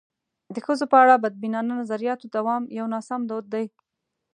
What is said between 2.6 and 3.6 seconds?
یو ناسم دود